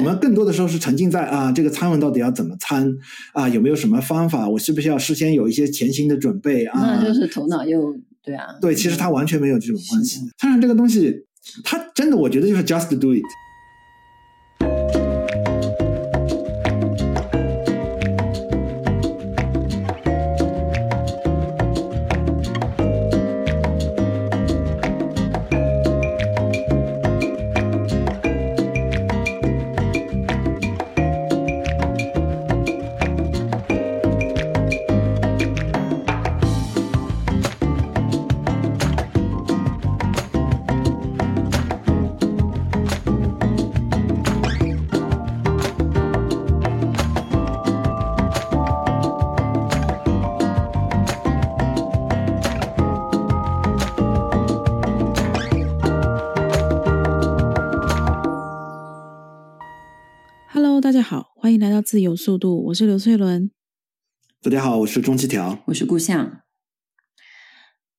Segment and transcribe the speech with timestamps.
[0.00, 2.90] 我们更多的时候是沉浸在啊，这个参问到底要怎么参
[3.34, 4.48] 啊，有没有什么方法？
[4.48, 6.80] 我需不需要事先有一些前行的准备啊？
[6.80, 8.46] 那就是头脑又对啊。
[8.62, 10.20] 对，其实它完全没有这种关系。
[10.40, 11.14] 当然这个东西，
[11.62, 13.22] 它真的我觉得就是 just do it。
[61.90, 63.50] 自由速度，我是刘翠伦。
[64.42, 66.42] 大家好，我是钟七条，我是顾相。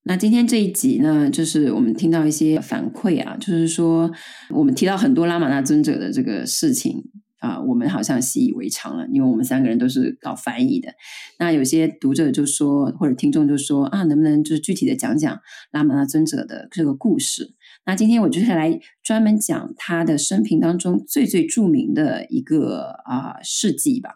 [0.03, 4.09] 那今天这一集呢，就是我们听到一些反馈啊，就是说
[4.51, 7.03] 我们提到很多拉玛那尊者的这个事情
[7.39, 10.93] 啊，我们好像习以为常了，因为我们三个人都是搞翻译的。
[11.37, 15.37] 那有些读者就说，或者听众就说啊，能不能就是具体的讲讲
[15.73, 17.55] 拉玛那尊者的这个故事？
[17.85, 24.11] 那今天我就是来专门讲他的生平当中最最著名的一个啊、事迹吧，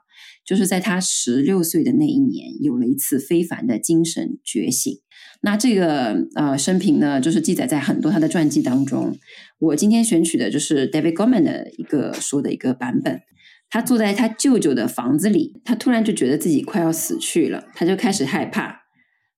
[0.45, 4.99] 就是在他十六岁的那一年，有了一次非凡的精神觉醒。
[5.41, 9.17] 那这个呃生平呢，就是记载在很多他的传记当中。
[9.59, 13.21] 我今天选取的就是 David Goldman 的一个说的一个版本。
[13.67, 18.83] 他坐在他舅舅的房子里，他突然就觉得自己快要死去了，他就开始害怕，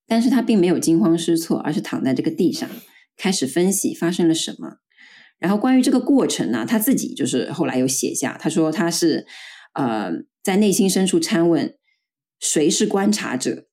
[0.05, 2.69] 但是他并没有惊慌失措，而是躺在这个地上。
[3.17, 4.77] 开始分析发生了什么，
[5.39, 9.25] 然后关于这个过程呢，他自己就是后来有写下，他说他是
[9.73, 10.11] 呃
[10.43, 11.75] 在内心深处参问
[12.39, 13.65] 谁是观察者，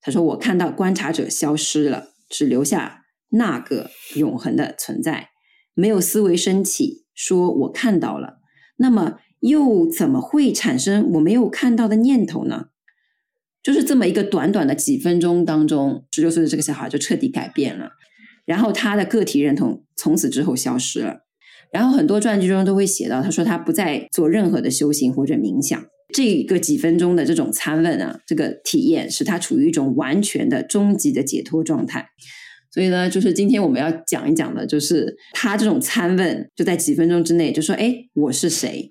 [0.00, 5.30] 他说我看到观察者消失了，只留下那个永恒的存在，
[5.74, 8.38] 没有思维升起，说我看到了，
[8.76, 12.66] 那么又怎么会产生我没有看到的念头呢？
[13.62, 17.90] 就是这么一个短短的几分钟当中，十六岁的这个小孩就彻底改变了。
[18.46, 21.18] 然后他的个体认同从此之后消失了，
[21.72, 25.84] 然后很多传记中都会写到，他说他不再做任何的修行或者冥想，
[26.14, 32.06] 这个几分钟的这种参问啊，这个体验使他处于一种完全的终极的解脱状态。
[32.70, 38.90] 所以呢，就是今天我们要讲一讲的，就是他这种参问，就在几分钟之内就说：“哎，我是谁？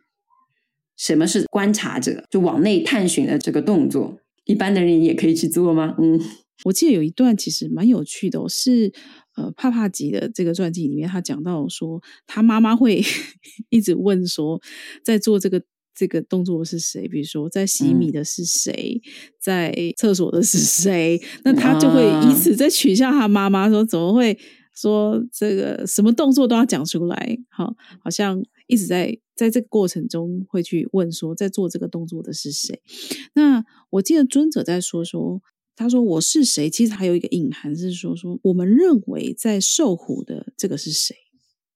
[0.97, 2.25] 什么是观察者？
[2.29, 6.19] 就往内探寻的这个动作，一般的人也可以去做吗？”嗯，
[6.63, 8.91] 我记得有一段其实蛮有趣的，是。
[9.35, 13.03] 呃，帕帕吉的这个传记里面，他讲到说，他妈妈会
[13.69, 14.61] 一直问说，
[15.03, 15.61] 在做这个
[15.93, 17.05] 这个动作的是谁？
[17.09, 19.01] 比如说，在洗米的是谁？
[19.03, 21.21] 嗯、在厕所的是谁？
[21.43, 24.37] 那他就会以此在取笑他妈妈，说怎么会
[24.73, 27.37] 说这个什么动作都要讲出来？
[27.49, 32.81] 好，好像一直在在这个过程中会去问说，在做这个动作的是谁？
[33.33, 35.41] 那我记得尊者在说说。
[35.75, 36.69] 他说：“我是谁？
[36.69, 41.15] 其实还有一个隐含是说，说我们认为在受苦的这个是谁？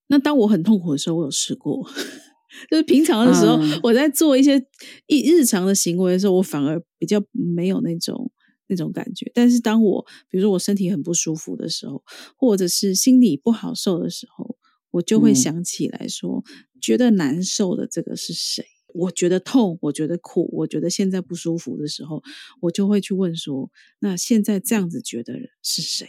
[0.08, 1.86] 那当我很痛苦的时候，我有试过，
[2.70, 4.60] 就是平常的时候，嗯、我在做一些
[5.06, 8.32] 一日常的行为的时候，我反而比较没有那种
[8.68, 9.30] 那种感觉。
[9.34, 12.02] 但是当我比如说我身体很不舒服的时候，
[12.36, 14.56] 或者是心里不好受的时候，
[14.92, 18.64] 我就会想起来说，嗯、觉得难受的这个是谁？”
[18.94, 22.22] 我觉得痛，我觉得苦，我觉得现在不舒服的时候，
[22.60, 23.70] 我就会去问说：
[24.00, 26.06] 那现在这样子觉得是谁？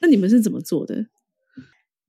[0.00, 1.06] 那你们是怎么做的？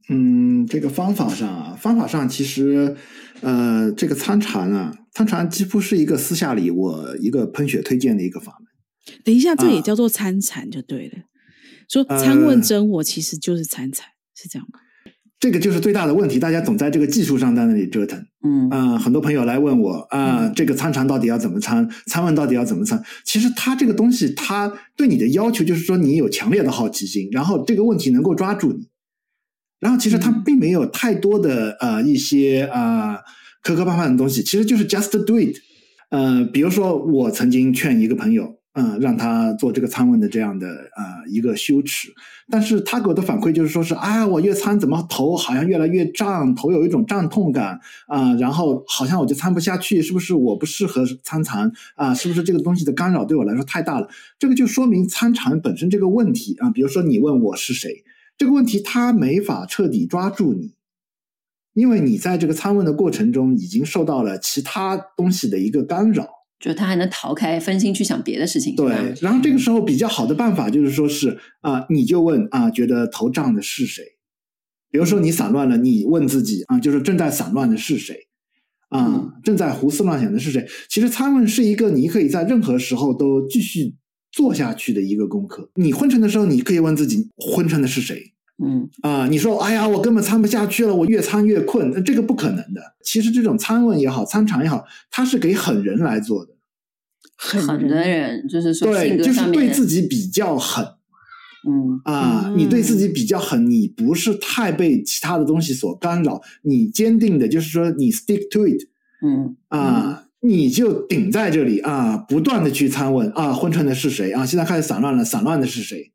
[0.09, 2.95] 嗯，这个方法上啊，方法上其实，
[3.41, 9.17] 呃，这个参禅啊，参禅几乎是一个私下里我一个喷血推荐的一个法门。
[9.23, 11.17] 等一下，这也叫做参禅就对了。
[11.17, 11.23] 啊、
[11.89, 14.79] 说参问真我，其实就是参禅，呃、是这样吗？
[15.39, 18.19] 这个就是最大的问题，大家总在这个技术上在那里折腾。
[18.43, 21.87] 嗯啊、呃，很多朋友来问我啊、呃，这个参禅到底要怎么参？
[22.07, 23.03] 参问到底要怎么参？
[23.23, 28.87] 其实它这个东西，它对你的要求就是说你有强烈的好奇心，然后这个问题能够抓住你，
[29.79, 33.19] 然后其实它并没有太多的呃一些啊、呃、
[33.61, 35.55] 磕磕绊绊的东西，其实就是 just do it。
[36.09, 38.56] 呃，比如说我曾经劝一个朋友。
[38.79, 42.13] 嗯，让他做这个参问的这样的呃一个羞耻，
[42.47, 52.13] 但是他给我的反馈就是说是啊，我越参怎么头好像越来越胀，头有一种胀痛感啊、然后好像我就参不下去，是不是我不适合参禅啊？
[52.13, 54.07] 是不是这个东西的干扰对我来说太大了？
[54.37, 58.03] 这个就说明参禅本身这个问题啊，比如说你问我是谁
[58.37, 60.75] 这个问题，他没法彻底抓住你，
[61.73, 66.27] 因为你在这个参问的过程中已经受到了其他东西的一个干扰，
[66.59, 68.75] 就他还能逃开分心去想别的事情。
[68.75, 74.03] 对，然后这个时候比较好的办法就是说是啊，你就问啊，觉得头胀的是谁？
[74.89, 78.27] 比如说你散乱了，你问自己啊，就是正在散乱的是谁？
[78.89, 80.65] 啊，正在胡思乱想的是谁？
[80.89, 83.95] 其实参问是一个你可以在任何时候都继续
[84.31, 85.69] 做下去的一个功课。
[85.75, 88.33] 你昏沉的时候，你可以问自己，昏沉的是谁？
[88.63, 92.81] 嗯啊，你说，哎呀，我根本参不下去了，我越参越困，这个不可能的。
[93.03, 96.53] 其实这种参问也好，参禅也好，它是给狠人来做的。
[97.37, 100.83] 狠的人就是说，对，就是对自己比较狠。
[101.69, 108.87] 嗯啊，你对自己比较狠，你不是太被其他的东西所干扰，你坚定的，就是说你 stick to it。
[109.21, 114.45] 嗯啊，你就顶在这里啊，不断的去参问啊，昏沉的是谁啊？
[114.45, 116.13] 现在开始散乱了，散乱的是谁？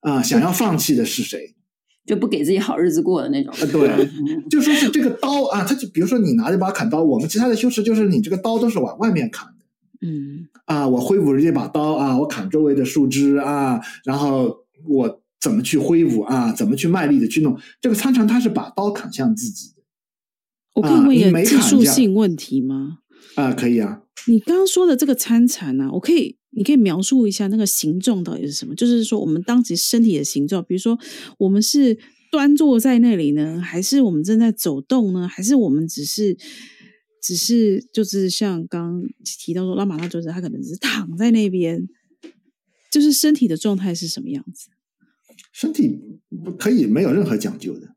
[0.00, 1.55] 啊，想要放弃的是谁？
[2.06, 3.52] 就不给自己好日子过的那种。
[3.60, 4.08] 呃，对，
[4.48, 10.06] 就说是这个刀啊，他就比如说你拿着把砍刀，我们其他的修饰就是你这个刀都是往外面砍的。
[10.06, 14.54] 嗯啊，我挥舞着这把刀啊，我砍周围的树枝啊，然后
[14.88, 19.82] 我怎么去挥舞啊，怎么去卖力的去弄这个参禅，他是把刀砍向自己的。
[20.74, 22.98] 我可以问一个技术性问题吗？
[23.34, 24.02] 啊，可以啊。
[24.28, 26.36] 你刚刚说的这个参禅啊，我可以。
[26.56, 28.74] 你可以描述一下那个形状到底是什么？
[28.74, 30.98] 就是说，我们当时身体的形状，比如说，
[31.38, 31.96] 我们是
[32.32, 35.28] 端坐在那里呢，还是我们正在走动呢？
[35.28, 36.34] 还是我们只是
[37.22, 41.86] 只是就是像刚刚提到说，拉玛那尊者他可能只是躺在那边，
[42.90, 44.70] 就是身体的状态是什么样子？
[45.52, 46.00] 身体
[46.42, 47.88] 不可以没有任何讲究的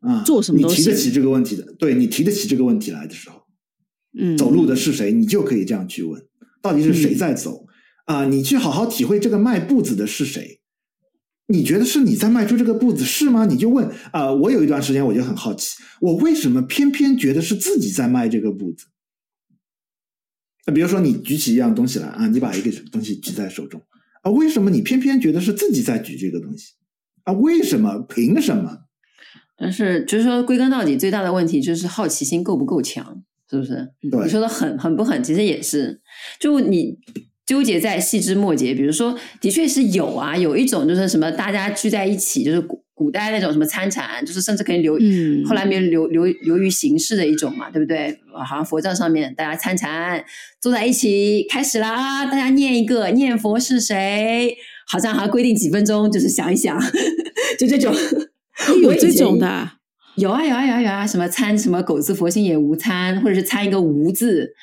[0.00, 0.78] 啊，做什么都行？
[0.80, 3.42] 你提得起这个问题的，对，你提得起这个问题来的时候，
[4.18, 5.12] 嗯，走路的是谁？
[5.12, 6.20] 你就可以这样去问。
[6.62, 7.66] 到底是谁在走？
[8.04, 10.60] 啊、你去好好体会这个迈步子的是谁？
[11.48, 13.44] 你觉得是你在迈出这个步子是吗？
[13.44, 14.36] 你就问啊、呃。
[14.36, 18.86] 我有一段时间我就很好奇，我为什么偏偏觉得是自己在迈这个步子？
[20.72, 23.82] 比如说你举起一样东西来啊，你把一个东西举在手中
[24.22, 26.74] 啊，为什么你偏偏觉得是自己在举这个东西？
[27.24, 27.98] 啊，为什么？
[28.08, 28.78] 凭什么？
[29.56, 33.22] 但是就是说，归根到底，最大的问题就是好奇心够不够强。
[33.52, 33.86] 是不是？
[34.24, 35.22] 你说的狠狠不狠？
[35.22, 36.00] 其实也是，
[36.40, 36.96] 就你
[37.44, 38.72] 纠结在细枝末节。
[38.72, 48.18] 比如说，的确是有啊，有一种就是什么，大家聚在一起，就是古古代那种什么参禅，就是甚至可以留，嗯、后来没有留留流于形式的一种嘛，对不对？
[48.48, 50.24] 好像佛教上面大家参禅，
[50.60, 54.56] 坐在一起开始啦，大家念一个念佛是谁，
[54.86, 56.80] 好像还规定几分钟，就是想一想，
[57.58, 57.94] 就这种，
[58.82, 59.81] 有这种的。
[60.16, 61.06] 有啊有啊有啊有啊！
[61.06, 64.54] 什么参什么狗字佛心也无参，或者是参一个无字。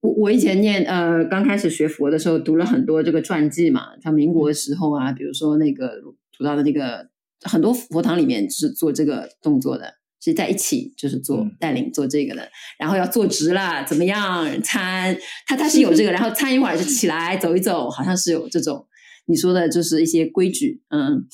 [0.00, 6.02] 我我以前念呃刚开始学佛的时候，读了很多这个传记嘛，像民国的时候啊，比如说那个
[6.36, 7.08] 读到的那个
[7.42, 12.46] 很多佛堂里面是做这个动作的，是在一起就是做、嗯、带领做这个的，
[12.78, 15.16] 然后要坐直了怎么样参？
[15.46, 18.86] 他他是有这个，然后参一会儿就起来走一走，好像是有这种
[19.24, 21.26] 你说的就是一些规矩，嗯。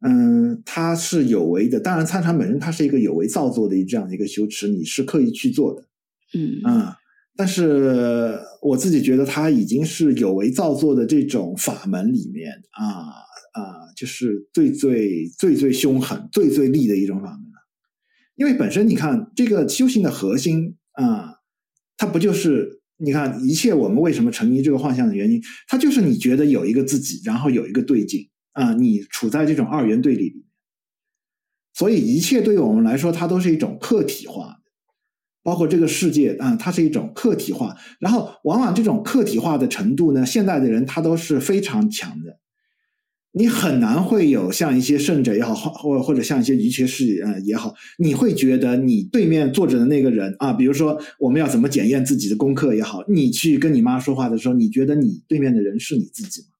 [0.00, 1.80] 嗯，它是有为的。
[1.80, 5.88] 当然，参禅本身它是一个有为造作的这样的一个修持，你是刻意去做的。
[6.34, 6.96] 嗯啊，
[7.34, 12.84] 但是我自己觉得它已经是有为造作的这种法门里面啊
[13.54, 13.62] 啊，
[13.96, 17.66] 就是最最最最凶狠、最最厉的一种法门了。
[18.34, 21.36] 因为本身你看这个修行的核心啊，
[21.96, 25.42] 它不就是你看一切我们为什么沉迷这个幻象的原因？
[25.66, 28.28] 它就是你觉得有一个自己，然后有一个对境。
[28.56, 30.44] 啊，你处在这种二元对立里面，
[31.74, 34.70] 所以一切对于我们来说，它都是一种客体化的，
[35.42, 37.76] 包括这个世界啊，它是一种客体化。
[38.00, 42.40] 然后，往往这种客体化的程度呢，现代的人他都是非常强的，
[43.32, 56.55] 你很难会有像一些圣者也好，或或者像一些瑜伽师呃也好，你会觉得你对面坐着的那个人啊，比如说我们要怎么检验自己的功课也好，你去跟你妈说话的时候，你觉得你对面的人是你自己吗？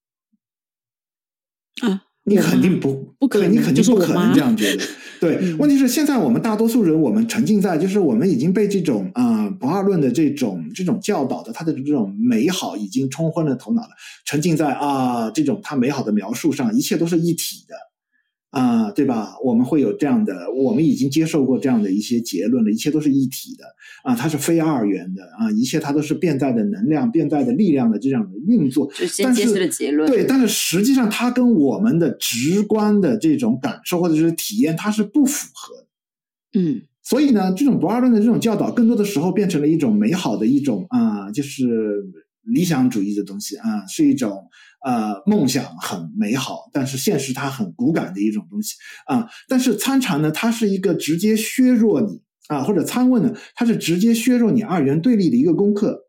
[1.83, 4.85] 啊，你肯定不不可能，你肯定不可能这样觉得。
[5.19, 13.89] 对，嗯、问题是现在我们大多数人，我们沉浸在就是我们已经被这种啊、呃、不二论的这种这种教导的他的这种美好已经冲昏了头脑了，
[14.25, 17.75] 沉浸在啊、呃、这种他美好的描述上，一切都是一体的。
[18.51, 19.35] 啊、呃，对吧？
[19.45, 23.65] 我们会有这样的，我们已经接受过这样的一些结论了，一切都是一体的
[24.05, 28.91] 啊，它是非二元的啊，一切它都是变在的能量、变在的力量的这样的运作。
[28.95, 30.09] 就先揭示了结论。
[30.09, 35.87] 对，但是实际上它跟我们的直观的这种感受或者是体验，它是不符合的。
[36.59, 42.07] 嗯，所以呢，这种不二论的这种教导，更多的时候变成了一种美好的一种啊，就是
[42.43, 44.49] 理想主义的东西啊，是一种
[44.85, 48.75] 呃梦想很美好，但是现实它很骨感的一种东西
[49.07, 49.29] 啊。
[49.49, 56.09] 但是参禅呢，它是一个直接削弱你啊，或者参问呢，它是直接削弱你二元对立的一个功课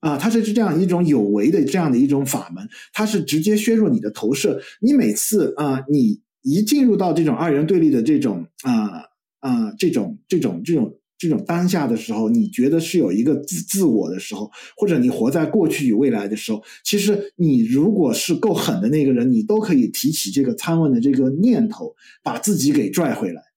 [0.00, 4.60] 啊，它是这样一种有为的这样的一种法门，它是直接削弱你的投射。
[4.80, 9.04] 你每次啊，你一进入到这种二元对立的这种啊
[9.40, 10.98] 啊这种这种这种。
[11.16, 23.53] 这种当下的时候，你觉得是有一个自自我的时候，或者你活在过去与未来的时候，其实你如果是够狠的那个人，你都可以提起这个参问的这个念头，把自己给拽回来。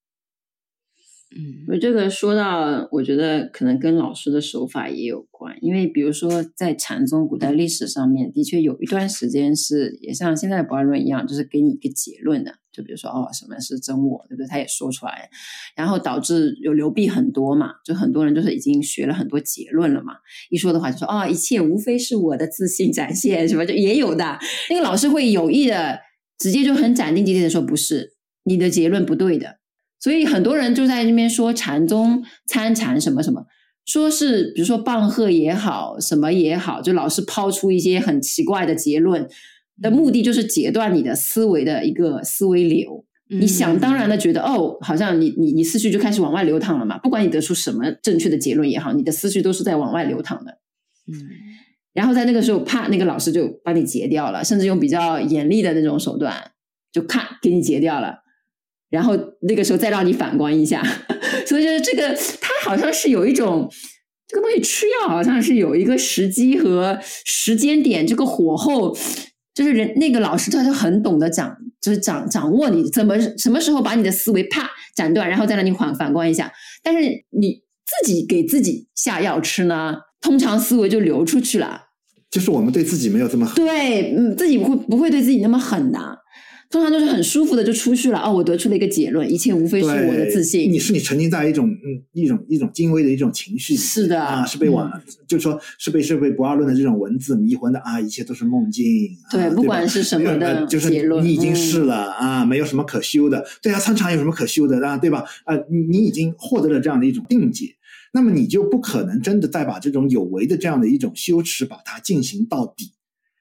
[1.40, 14.48] 嗯，我这个说到，我觉得可能跟老师的手法也有关，因为比如说在禅宗古代历史上面，的确有一段时间是也像现在的不二论一样，就是给你一个结论的，就比如说哦，什么是真我，对不对？
[14.48, 15.30] 他也说出来，
[15.76, 20.14] 然后导致有流弊很多嘛，就很多人就是已经学了很多结论了嘛，
[20.50, 24.40] 一说的话就说哦，一切无非是我的自信展现，什么就也有的，
[24.72, 26.00] 那个老师会有意的
[26.40, 28.14] 直接就很斩钉截铁的说，不是
[28.46, 29.57] 你的结论不对的。
[30.00, 33.46] 所以很多人就在那边说禅宗参禅什么什么，
[33.86, 39.28] 说是比如说棒喝也好，什么也好，就老是抛出一些很奇怪的结论，
[39.82, 43.06] 的目的就是截断你的思维的一个思维流。
[43.30, 46.98] 嗯、你想当然的觉得哦，好像你你你思绪就开始往外流淌了嘛。
[47.00, 50.60] 不管你得出什么正确的结论也好，你的思绪都是在往外流淌的。
[51.12, 51.16] 嗯，
[51.94, 56.52] 然后在那个时候，啪，那个老师就把你截掉了，甚至用比较严厉的那种手段，
[56.92, 58.20] 就咔给你截掉了。
[58.90, 60.82] 然后那个时候再让你反观一下，
[61.46, 63.70] 所以就是这个，它好像是有一种
[64.28, 68.96] 这个东西吃药，好像是有一个时机和时间点，这个火候，
[69.54, 76.52] 就是人那个老师他就很懂得掌，就是掌掌握你怎么什么时候把你的思维啪斩断，然后再让你反反观一下。
[76.84, 77.00] 但是
[77.32, 81.84] 你自己给自己下药吃呢，通常思维就流出去了。
[82.30, 86.00] 就是我们对自己没有这么狠，对，嗯，自己不会不会对自己那么狠的。
[86.70, 90.70] 通常就是很舒服的就出去了哦，我得出了一个结论，一切无非是我的自信。
[90.70, 98.86] 你是你沉浸在一种嗯一种一种精微的一种情绪，是的啊，是被我、嗯、就是说是被是被不二论的这种文字迷魂的啊，一切都是梦境。
[99.32, 103.46] 对，啊、不管是什么的结论，就是你已经是了、嗯、啊，没有什么可修的。
[103.62, 104.98] 对啊，参禅有什么可修的啊？
[104.98, 105.24] 对吧？
[105.46, 107.76] 啊，你你已经获得了这样的一种定解，
[108.14, 112.92] 那么你就不可能真的再把这种有为的这样的一种修持把它进行到底。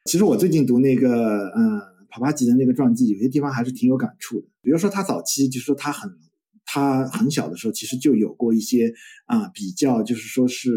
[0.04, 1.95] 其实我最近读那个嗯。
[2.16, 4.46] 帕帕吉的那个传记，有些地方还是挺有感触的。
[4.62, 6.10] 比如说，他早期就是说他很
[6.64, 8.92] 他很小的时候，其实就有过一些
[9.26, 10.70] 啊比较，就是说是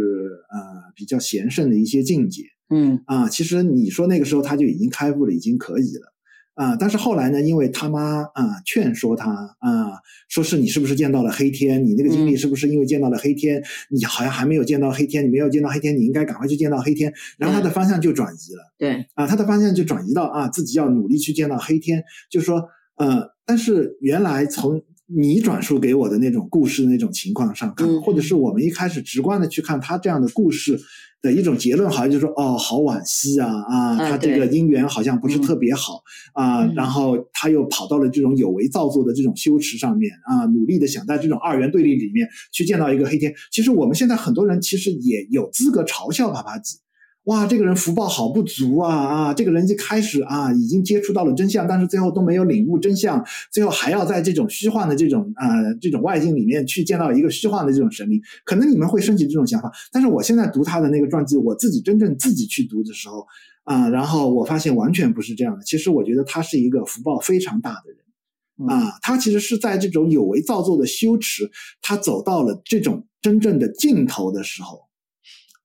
[0.52, 2.44] 呃比较贤圣的一些境界。
[2.70, 6.14] 嗯啊，其实你说那个时候他就已经开悟了，已经可以了。
[6.60, 6.76] 啊！
[6.78, 9.96] 但是后来呢，因为他妈啊劝说他啊，
[10.28, 11.86] 说是你是不是见到了黑天？
[11.86, 13.62] 你那个经历是不是因为见到了黑天？
[13.62, 17.14] 嗯、你好像还没有见到黑天，你没有见到黑天，你应该赶快去见到黑天。
[17.38, 18.74] 然后他的方向就转移了。
[18.78, 22.04] 对啊，他的方向就转移到啊，自己要努力去见到黑天。
[22.30, 24.82] 就是说，呃，但是原来从
[25.16, 30.80] 你转述给我的那种故事的那种情况上看，嗯、或者是我们一开始直观的去看他这样的故事。
[31.22, 36.02] 的一种结论，好像就是说，哦，好惋惜啊，啊，他这个姻缘好像不是特别好
[36.32, 43.36] 啊，然后他又跑到了这种有为造作的这种修持上面啊，努力的想在这种二元对立里面去见到一个黑天。
[43.52, 46.78] 其实我们现在很多人其实也有资格嘲笑帕帕吉。
[47.26, 48.96] 哇，这个人福报好不足啊！
[48.96, 58.20] 啊，这个人一开始啊，已经接触到了真相，但是最后都没有领悟真相，最后还要在这种虚幻的这种啊、呃、这种外境里面去见到一个虚幻的这种神灵。
[58.46, 63.28] 可能你们会升起这种想法，但是我现在读他的那个传记，我自己真正自己去读的时候
[63.64, 65.64] 啊、呃，然后我发现完全不是这样的。
[65.64, 74.89] 其实我觉得他是一个福报非常大的人啊，他其实是在这种有为造作的羞耻，他走到了这种真正的尽头的时候。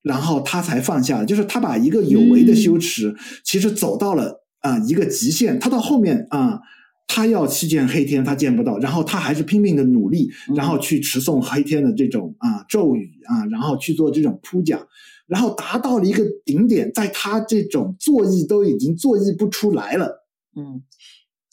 [0.04, 5.58] 然后他才放下，就是他把一个有为的修持，嗯、其实走到了啊、呃、一个极限。
[5.58, 6.61] 他到后面啊、呃，
[7.06, 14.87] 他要去见黑天，他见不到，然后他还是拼命的努力，然后去持诵黑天的这种啊、呃、咒语啊，然后去做这种铺讲，
[15.26, 20.82] 然后达到了一个顶点，在他这种作意都已经作意不出来了，嗯，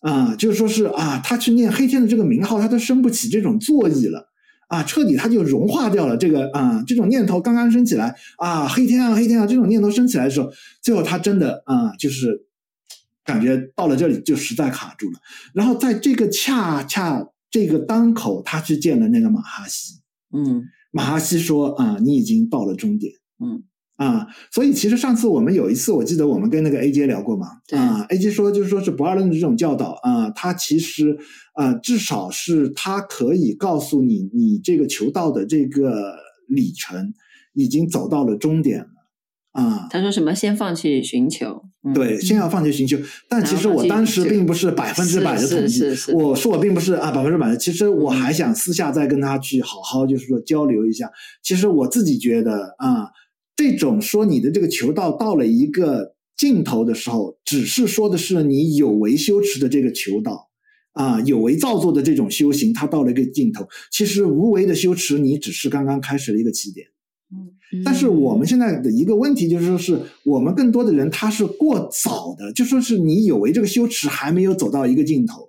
[0.01, 4.30] 啊，就是说是啊，他去念黑天的这个名号，他都升不起这种作意了。
[4.71, 10.49] 啊，彻底他就融化掉了这个啊，这种念头刚刚升起来啊，黑天啊，黑天啊，这种念头升起来的时候，
[10.81, 12.45] 最后他真的啊，就是
[13.25, 15.19] 感觉到了这里就实在卡住了。
[15.53, 19.95] 然后在这个恰恰这个当口，他去见了那个马哈西，
[20.33, 23.13] 嗯，马哈西说啊，你已经到了终点，
[23.43, 23.63] 嗯。
[23.97, 31.15] 啊，所以其实上次我们有一次，我记得我们跟那个 A J 聊过嘛，对啊，A J 说就是说是不二论的这种教导啊，它其实
[31.61, 36.15] 啊，至少是它可以告诉你，你这个求道的这个
[36.47, 37.13] 里程
[37.53, 38.87] 已经走到了终点了
[39.51, 39.87] 啊。
[39.91, 40.33] 他说什么？
[40.33, 42.97] 先放弃寻求，嗯、对，先要放弃寻求。
[43.29, 45.81] 但其实我当时并不是百分之百的同意。
[46.13, 47.57] 我说我并不是啊，百分之百的。
[47.57, 51.05] 其实我还想私下再跟他去好好就是说交流一下。
[51.05, 51.13] 嗯、
[51.43, 53.09] 其实我自己觉得啊，
[53.55, 60.50] 这种说你的这个求道到了一个尽头的时候，只是说的是你有为修持的这个求道。
[60.93, 63.67] 啊，有为造作的这种修行，它到了一个尽头。
[63.91, 66.87] 其实无为的修持，你只是刚刚开始了一个起点。
[67.33, 75.47] 嗯，但是我们现在的一个问题就是说，是我们更多的人他是过早的，就说是你有为这个修持还没有走到一个尽头，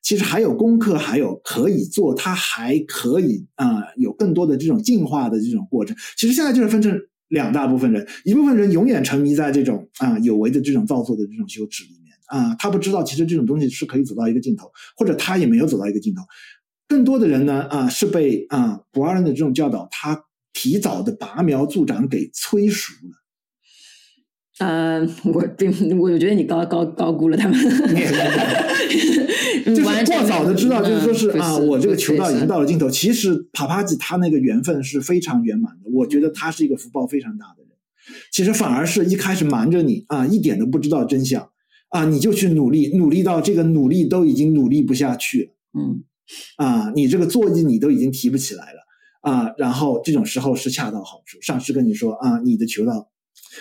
[0.00, 5.96] 其实还有功课，还有可以做，它还可以啊，有更多的这种进化的这种过程。
[6.16, 6.96] 其实现在就是分成
[7.30, 11.90] 两大部分人，一部分人永远沉迷在这种啊有为的这种造作的这种修持里
[12.34, 12.44] 面。
[12.44, 16.22] 啊，他不知道其实这种东西是可以走到一个尽头，或者他也没有走到一个尽头。
[16.88, 23.10] 更多的人呢，啊，是被啊不二人的这种教导，他提早的拔苗助长给催熟了。
[24.58, 27.58] 呃，我并我觉得你高高高估了他们
[29.64, 32.88] 就是过早的知道，就是说是啊，我这个求道已经到了尽头。
[32.90, 37.70] 其实帕帕吉他那个缘分是非常圆满的，我觉得他是一个福报非常大的人。
[38.30, 41.48] 其实反而是一开始瞒着你啊，一点都不知道真相。
[41.94, 46.02] 啊，你就去努力，努力到这个努力都已经努力不下去了，嗯，
[46.56, 48.80] 啊，你这个坐骑你都已经提不起来了，
[49.20, 53.12] 啊，然后这种时候是恰到好处，上师跟你说啊，你的求道，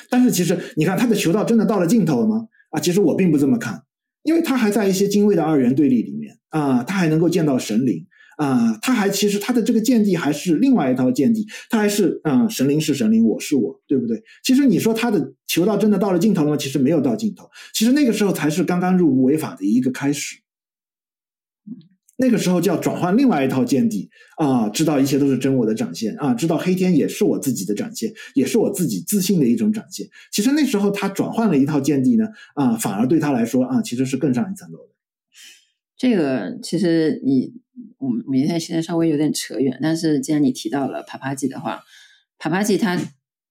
[0.09, 2.47] 但是其实你看他的求道真的到了尽头了吗？
[2.71, 3.83] 啊，其实我并不这么看，
[4.23, 8.07] 因为他还在一些精微的二元对立里面，啊，他还能够见到神灵。
[8.43, 14.21] 啊，他还其实他的这个见地还是另外一套见地，他还是啊，神灵是神灵，我是我，对不对？
[14.43, 16.57] 其实你说他的求道真的到了尽头了吗？
[16.57, 20.37] 其实没有到尽头，其实那个时候才是刚刚入无为法的一个开始。
[22.17, 30.07] 那个时候就要转换另外一套见地啊，知道一切都是真我的展现啊，知道黑天也是我自己的展现，也是我自己自信的一种展现。
[30.31, 34.93] 其实那时候他转换了一套见地呢，啊，反而对他来说啊，其实是更上一层楼的。
[35.97, 37.62] 这个其实你。
[37.97, 41.83] 我们我们现在现在稍微有点扯远，但是既然你提到了帕帕吉的话，
[42.37, 42.99] 帕帕吉他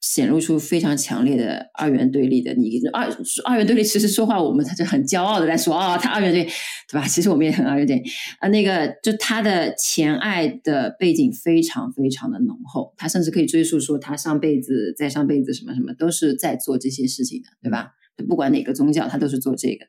[0.00, 2.52] 显露出非常强烈的二元对立的。
[2.54, 3.08] 你二
[3.44, 6.50] 二元对立，其实说话我们他就很骄傲的在说啊、他二元对立，
[6.88, 7.06] 对吧？
[7.06, 8.02] 其实我们也很二元对立
[8.40, 8.48] 啊。
[8.48, 17.92] 那个就他的前爱的背景非常非常的浓厚，他甚至可以追溯说他上辈子、在上辈子什么什么都是在做这些事情的，对吧？
[18.28, 19.86] 不管哪个宗教，他都是做这个。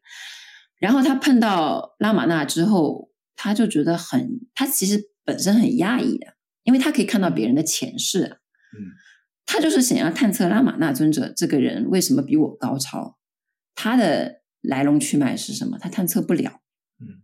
[0.80, 3.13] 然后他碰到拉玛那之后。
[3.36, 6.28] 他就觉得很，他其实本身很讶异的，
[6.64, 8.38] 因为他可以看到别人的前世啊。
[8.76, 8.92] 嗯，
[9.46, 13.18] 他就是想要探测拉玛那尊者这个人为什么比我高超，
[13.76, 16.62] 他的来龙去脉是什么，他探测不了。
[17.00, 17.22] 嗯，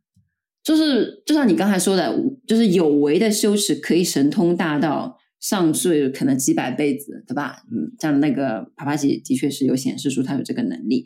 [0.63, 2.13] 就是就像你刚才说的，
[2.45, 7.63] 就是有为的修持可以神通大道上岁可能几百辈子，对吧？
[7.71, 11.05] 嗯，像那个帕帕吉的确是有显示出他有这个能力。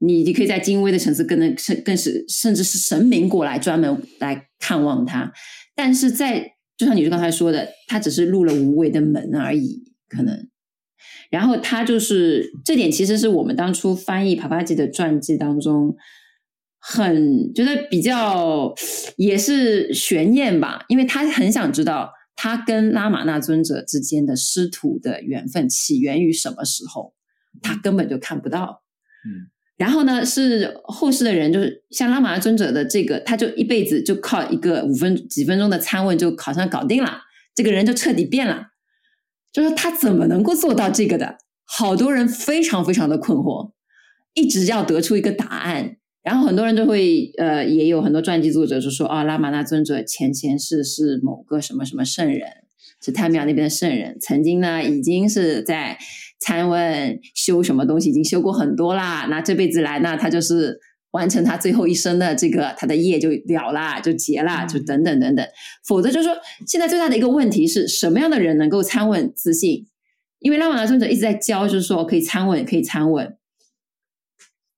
[0.00, 5.32] 你你可以在精微的层次更能甚更是甚至是神明过来专门来看望他，
[5.74, 10.48] 但是在就像你刚才说的，他只是入了无为的门而已，可能。
[11.30, 15.96] 然后他就是这点，其实是我们当初翻译帕帕吉的传记当中
[16.78, 18.72] 很觉得比较
[19.16, 27.12] 也是悬念吧，因为他很想知道他跟拉玛那尊者之间的师徒的缘分起源于什么时候，
[27.60, 28.84] 他根本就看不到，
[29.26, 29.50] 嗯。
[29.78, 37.20] 然后呢，是后世的人，就是像拉玛那尊者的这个，他就一辈子就靠一个五分几分钟的参问就考上搞定了，
[37.54, 38.70] 这个人就彻底变了。
[39.52, 41.38] 就是他怎么能够做到这个的？
[41.64, 43.70] 好多人非常非常的困惑，
[44.34, 45.96] 一直要得出一个答案。
[46.24, 52.48] 然后很多人都会，呃，也有很多传记作者就说，啊、哦，拉玛那尊者前前世是某个什么什么圣人，
[53.00, 55.96] 是太庙那边的圣人，曾经呢已经是在。
[56.40, 60.78] 参问修什么东西已经修过很多啦，那这辈子来呢，他就是
[61.10, 65.46] 完成他最后一生的这个他的业就了啦，就结啦，就等等等等。
[65.86, 69.86] 否则就是说，现在最大的一个问题是什么样的人能够参问自信？
[70.40, 73.36] 因为拉玛拉尊者一直在教，就是说可以参问，可以参问。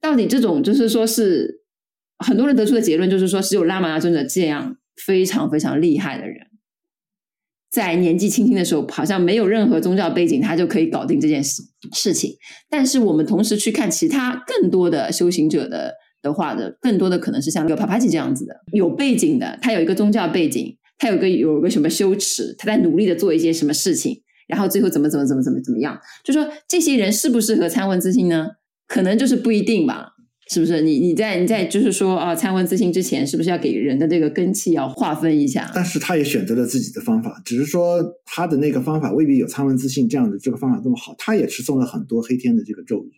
[0.00, 1.62] 到底这种就是说是
[2.18, 6.46] 很多人得出的结论，就是说只有拉玛拉尊者这样非常非常厉害的人。
[7.70, 12.34] 在年纪轻轻的时候，好像没有任何宗教背景，他就可以搞定这件事事情。
[12.68, 28.48] 但是我们同时去看其他更多的修行者的的话的，更多的可能是像那个帕帕吉这样子的，有背景的，他有一个宗教背景，他有个有个什么修持，他在努力的做一些什么事情，然后最后怎么怎么怎么怎么怎么样，就说这些人适不适合参问自信呢？
[28.88, 30.08] 可能就是不一定吧。
[30.52, 30.80] 是不是？
[30.80, 35.70] 你你在你在就是说啊，参问自性之前，是不是要给人的这个根气要划分一下？
[35.72, 41.14] 但是他也选择了自己的方法，只是说他的那个方法未必有参问自性这样的这个方法这么好。
[41.16, 43.12] 他也吃送了很多黑天的这个咒语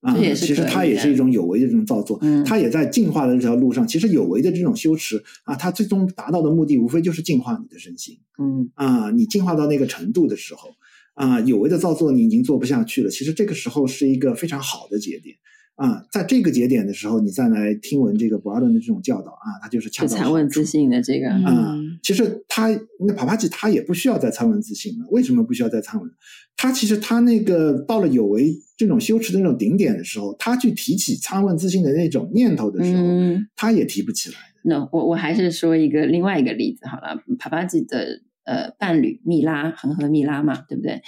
[0.00, 3.86] 啊，其实他也是一种有为的这种造作，嗯、他也在进化的这条路上。
[3.86, 8.18] 其实有为的这种修持啊，他最终达到的目的无非就是净化你的身心。
[8.42, 10.70] 嗯啊，你进化到那个程度的时候
[11.14, 13.08] 啊，有为的造作你已经做不下去了。
[13.08, 15.36] 其实这个时候是一个非常好的节点。
[15.80, 20.22] 啊，在这个节点的时候，你再来听闻这个博阿伦的这种教导啊，他就是恰到好处。
[20.22, 22.68] 参问自信的这个啊，其实他
[23.06, 25.06] 那帕帕吉他也不需要再参问自信了。
[25.10, 26.10] 为什么不需要再参问？
[26.54, 34.36] 他其实他那个到了有为这种修持的那种顶点的时候，他去提起参问自信的那种念头的时候，嗯、他也提不起来。
[34.62, 41.00] 那我我还是说一个另外一个例子好了，帕帕吉的呃伴侣蜜拉恒河蜜拉嘛，对不对？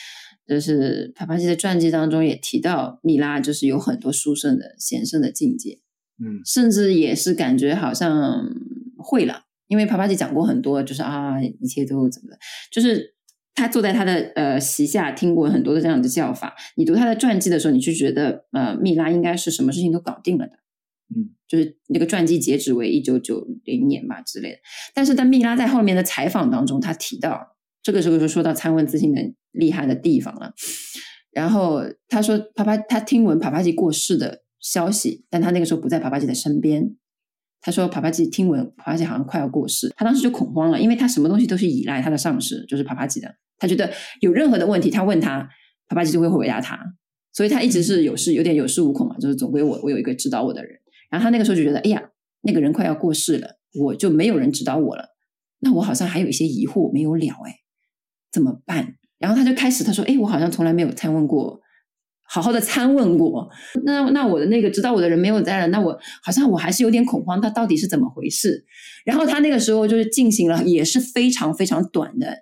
[0.46, 5.80] 就是帕帕吉的传记当中也提到，蜜拉就是有很多殊胜的贤圣的境界，
[6.22, 8.48] 嗯，甚至也是感觉好像
[8.98, 12.38] 会了，因为帕帕吉讲过很多，就是啊，一切都怎么的，
[12.70, 13.14] 就是
[13.54, 16.54] 他坐在他的呃席下听过很多的这样的叫法。
[16.76, 20.54] 你读他的传记的时候，你就觉得呃，蜜拉应该是什么事情都搞定了的，
[21.14, 24.58] 嗯，就是那个传记截止为一九九零年吧之类的。
[24.94, 29.32] 但是在蜜拉在后面的采访当中，他提到这个时候就说到参问自信的。
[29.52, 30.54] 厉害的地方了，
[31.30, 36.96] 然后他说，帕帕他听闻帕帕吉过世的消息，但他那个时候不在帕帕吉的身边。
[37.60, 43.34] 他说，帕帕吉听闻帕帕吉好像快要过世，他当时就恐慌了，因为他什么东西都是依赖他的上司，就是帕帕吉的。
[43.58, 45.46] 他觉得有任何的问题，他问他，
[45.86, 46.78] 帕帕吉就会回答他，
[47.34, 50.80] 所以他一直是有事有点有恃无恐嘛，就是总归我我有一个指导我的人。
[51.12, 52.02] 然后他那个时候就觉得，哎呀，
[52.40, 55.10] 那个人快要过世了，我就没有人指导我了，
[55.60, 57.58] 那我好像还有一些疑惑没有了，哎，
[58.32, 58.96] 怎么办？
[59.18, 61.60] 然后他就开始他说：“哎，我好像从来没有参问过，
[62.24, 63.48] 好好的参问过。
[63.84, 68.64] 那那我的那个指导我的人没有在了，那我好像我还是有点恐慌，他到底是怎么回事？”
[69.06, 72.38] 然后他那个时候就是进行了也是非常非常短的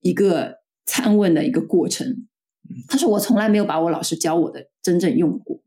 [0.00, 2.26] 一个参问的一个过程。
[2.88, 5.60] 他说：“我从来没有把我老师教我的真正用过，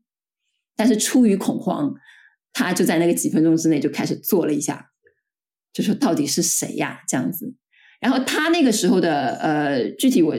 [0.74, 1.94] 但是出于恐慌，
[2.52, 4.90] 他就在那个几分钟之内就开始做了一下，
[5.72, 7.00] 就说到底是谁呀？
[7.08, 7.54] 这样子。”
[8.00, 10.34] 然后他那个时候的呃，具体我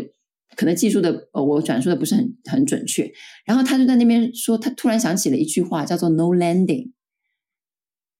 [0.56, 3.12] 可能记述的呃，我转述的不是很很准确。
[3.46, 6.92] 然后他就在那边说，他突然想起了一句话，叫做 “no landing”，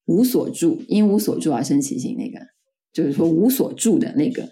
[0.06, 2.16] 无所住，因无所住而生其心。
[2.16, 2.38] 那个
[2.92, 4.48] 就是说无所住的那个，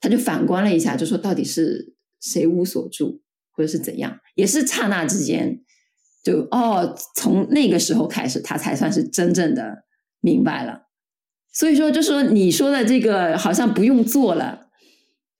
[0.00, 3.22] 他就反观了一下，就说到底是谁无所住，
[3.52, 4.20] 或者是怎样？
[4.34, 5.62] 也是刹那之间，
[6.26, 9.84] 就哦，从那个时候开始，他才算是真正的
[10.20, 10.88] 明白了。
[11.52, 14.66] 所以说，就说你说的这个好像不用做了，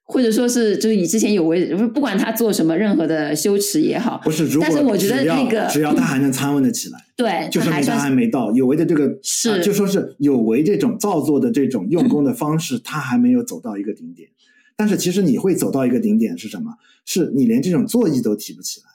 [0.04, 4.46] 或者说是就是你之前有为，不管他做什么，任何的修持也好，不是。
[4.46, 14.28] 如果但是我觉得那个只要他还能参问得起来，对，就说明他还没到有为的这个是、啊，就说是有为这种造作的这种用功的方式，他还没有走到一个顶点。
[14.76, 16.74] 但是其实你会走到一个顶点是什么？
[17.04, 18.86] 是你连这种坐意都提不起来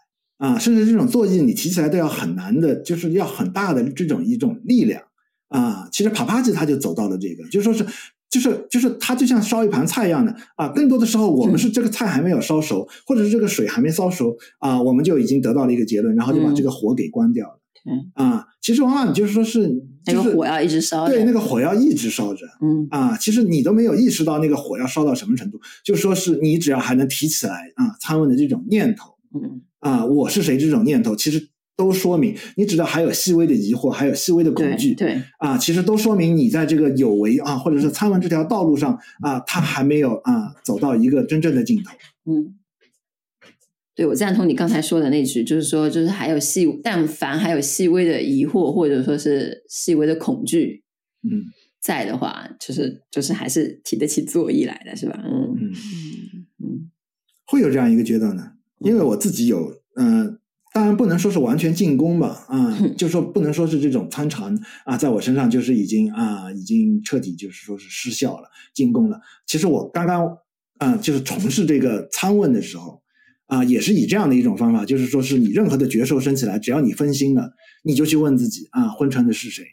[0.41, 5.03] 啊，甚至这种作意你提起来都要很难的，就是要很大的这种一种力量。
[5.49, 7.85] 啊，其实帕帕吉他就走到了这个，就说是，
[8.29, 10.69] 就是就是他就像烧一盘菜一样的啊。
[10.69, 17.59] 更多的时候，我们是这个菜还没有烧熟，嗯、或者是这个水还没烧熟啊，我们就已经得到了一个结论，然后就把这个火给关掉了。
[17.83, 19.67] 嗯啊，其实往往就是说是，
[20.05, 22.45] 就是、那个火要一直烧着，对，那个火要一直烧着。
[22.61, 31.49] 嗯啊，其实你都没有意识到那个火要烧到什么程度，就说是你只要还能提起来啊，参问的这种念头，嗯啊，我是谁这种念头，其实。
[31.77, 41.91] 都说明你只要还有细微的疑惑，还有细微的恐惧，对，对啊，其实都说明你在这个有为啊，或者是参问这条道路上啊，他还没有啊走到一个真正的尽头。
[42.25, 42.53] 嗯，
[43.95, 50.83] 对，我赞同你刚才说的那句，就是说，就是还有细，但凡还有细微的疑惑，或者说是细微的恐惧，
[51.23, 51.45] 嗯，
[51.79, 55.19] 在的话，就是就是还是提得起作意来的，是吧？
[55.25, 55.71] 嗯嗯
[56.59, 56.91] 嗯，
[57.47, 58.51] 会有这样一个阶段呢，
[58.83, 60.25] 因为我自己有嗯。
[60.25, 60.37] 呃
[60.73, 69.19] 当然不能说是完全进攻吧，啊，就说不能说是这种参禅啊，在我身上就是已经啊，已经彻底就是说是失效了，进攻了。
[69.45, 70.37] 其实我刚刚
[70.77, 73.01] 啊，就是从事这个参问的时候
[73.47, 77.51] 啊，也是以这样的一种方法，就是说是你任何的觉受升起来，只要你分心了，
[77.83, 79.65] 你就去问自己啊，昏沉的是谁？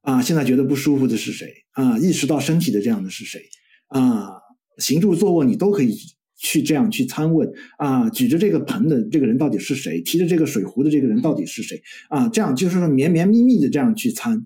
[0.00, 1.52] 啊，现在觉得不舒服的是谁？
[1.72, 3.42] 啊，意识到身体的这样的是谁？
[3.88, 4.30] 啊，
[4.78, 5.94] 行住坐卧你都可以。
[6.42, 10.00] 去这样去参问啊，举着这个盆的这个人到底是谁？
[10.02, 11.80] 提着这个水壶的这个人到底是谁？
[12.08, 14.44] 啊，这样就是说绵绵密密的这样去参，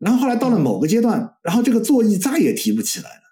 [0.00, 3.22] 然后后来到了某个阶段，然后这个座椅再也提不起来了。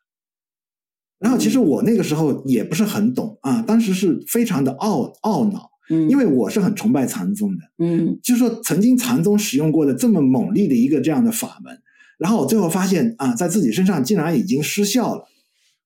[1.18, 11.76] 然后其实我那个时候也不是很懂啊，当时是非常的懊懊恼嗯，因为我是很崇拜禅宗的，嗯就是说曾经禅宗使用过的这么猛力的一个这样的法门，
[12.18, 15.24] 然后我最后发现啊，在自己身上竟然已经失效了。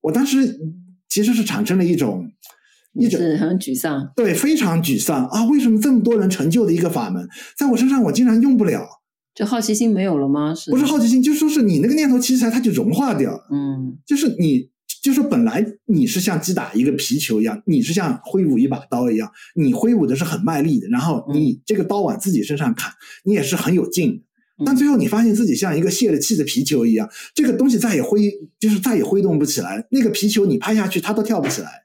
[0.02, 0.58] 我当时
[1.18, 2.30] 其实是产生了一种
[2.94, 5.44] 一种是很沮丧，对，非常沮丧啊！
[5.46, 8.86] 为什么这么多人成就的一个法门，在我身上我竟然用不了？
[9.34, 10.54] 就好奇心没有了吗？
[10.54, 13.48] 是不是好奇心，就说是你那个念头其实，它就融化掉了。
[13.50, 14.70] 嗯就是你，
[15.02, 22.92] 就是本来你是像击打一个皮球一样，你是像挥舞一把刀一样，你挥舞的是很卖力的，然后你这个刀往自己身上砍，
[23.24, 24.22] 你也是很有劲的。
[24.64, 29.86] 但最后你发现自己像一个泄了气的皮球一样，这个东西再也挥，就是再也挥动不起来。
[29.90, 31.84] 那个皮球你拍下去，它都跳不起来。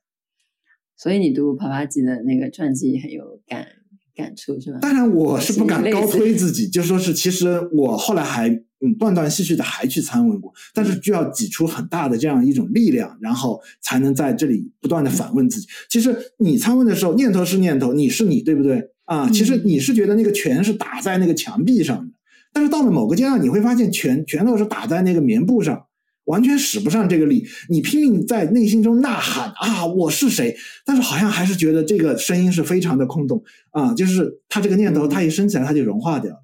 [0.98, 3.68] 所以你读帕帕基的那个传记很有感
[4.16, 4.80] 感触是吧？
[4.80, 15.68] 当然我是不敢高推自己，就说是其实我后来还嗯断断续续的还去参问过，但是就要挤出很大的这样一种力量，然后才能在这里不断的反问自己。
[15.90, 19.30] 其实你参问的时候，念头是念头，你是你，对不对啊？
[19.30, 22.13] 其实你是觉得那个拳是打在那个墙壁上的。
[22.54, 25.86] 但是到了某个阶段，你会发现拳拳头是打在那个棉布上，
[26.26, 27.46] 完全使不上这个力。
[27.68, 30.56] 你拼命在内心中呐喊啊，我是谁？
[30.86, 36.44] 但是好像还是觉得这个声音是非常的空洞啊，就是他这个念头，他一升起来，他就融化掉。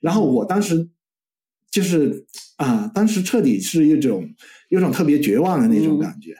[0.00, 0.88] 然后我当时
[1.70, 2.24] 就是
[2.56, 4.28] 啊，当时彻底是一种
[4.70, 6.34] 有种特别绝望的那种感觉。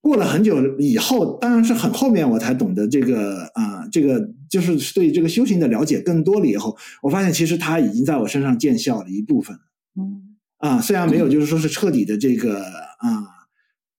[0.00, 9.56] 过了很久以后，当然是很后面我才懂得这个啊，这个就是对这个修行的了解更多了以后，我发现其实它已经在我身上见效了一部分。
[9.98, 13.24] 嗯啊，虽然没有就是说是彻底的这个啊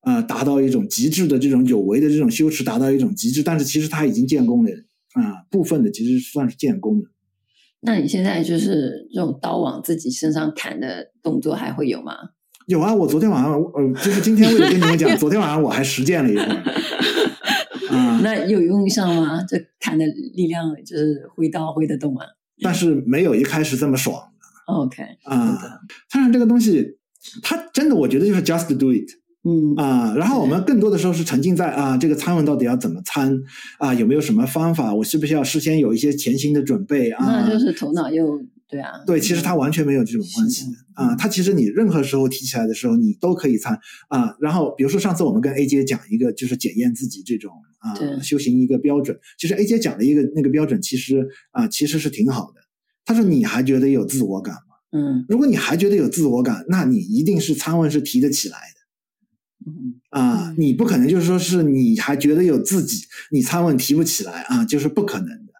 [0.00, 4.70] 啊达到一种极致的这种有为的这种修持达到一种极致，但是其实它已经建功了
[5.14, 7.04] 啊，部分的其实算是建功了。
[7.82, 12.12] 那你现在就是这种刀往自己身上砍的动作还会有吗？
[12.66, 16.62] 有啊，我昨天晚上，呃，就是今天为了跟你们讲， 昨天晚上我还实践了一会儿。
[17.96, 19.42] 啊，那有用上吗？
[19.48, 20.04] 这砍的
[20.34, 22.20] 力量就是挥刀挥得动吗？
[22.62, 24.22] 但是没有一开始这么爽。
[24.66, 25.58] OK 啊，
[26.10, 26.98] 当然这个东西，
[27.42, 29.08] 它真的我觉得就是 just do it。
[29.48, 33.32] 嗯啊，然后我们更多的时候是沉浸在啊，这个参问到底要怎么参
[33.78, 34.92] 啊，有没有什么方法？
[34.92, 37.24] 我需不需要事先有一些前行的准备啊？
[37.24, 38.90] 那就是头脑又对啊。
[39.06, 41.14] 对，其实它完全没有这种关系的啊。
[41.14, 43.78] 它其实你任何时候提起来的时候，你都可以参
[44.08, 44.34] 啊。
[44.40, 47.52] 然后比如说上次我们跟 A 姐讲一个，就是检验自己这种
[47.94, 49.18] 啊修行一个标准。
[49.38, 52.60] 其实 A 姐讲的一个那个标准，其实啊其实是挺好的。
[53.04, 54.60] 他说你还觉得有自我感吗？
[54.92, 59.70] 嗯，如果你还觉得有自我感，那你一定是参问是提得起来的。
[59.70, 65.52] 嗯啊，你不可能就是说是你还觉得有自己，你参问提不起来啊，就是不可能的。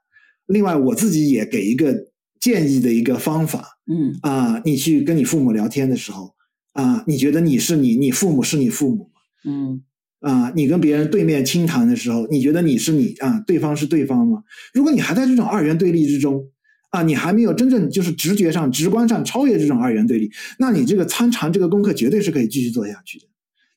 [0.46, 2.08] 另外，我自己也给一个
[2.40, 6.34] 建议的一个方法，嗯啊，你去跟你父母聊天的时候
[6.72, 9.20] 啊，你觉得你是你，你父母是你父母吗？
[9.44, 9.82] 嗯
[10.26, 14.42] 啊，你跟别人对面倾谈的时候，你觉得你是你啊，对方是对方吗？
[14.74, 16.44] 如果你还在这种二元对立之中
[16.90, 23.26] 啊，你还没有真正就是直觉上、直观上超越这种二元对立，那你这个参禅这个功课绝对是可以继续做下去的。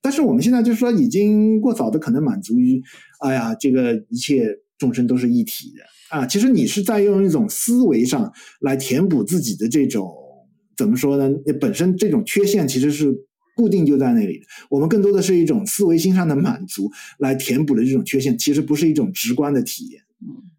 [0.02, 2.82] 但是我们现在就是说，已经过早的可能满足于，
[3.20, 4.48] 哎呀，这个一切
[4.80, 6.26] 众生都是一体的啊。
[6.26, 10.12] 其实你是在用一种思维上来填补自己的这种
[10.76, 11.30] 怎么说呢？
[11.62, 13.14] 本身这种缺陷其实是
[13.60, 14.41] 固定就在那里。
[14.69, 20.02] 我们更多的是一种思维心上的满足来填补的这种缺陷，其实不是一种直观的体验。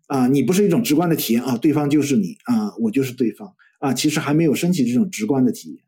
[0.08, 5.78] 啊，你不是一种直观的体验啊，对方就是你啊，我就是对方啊，其实还没有升起这种直观的体验。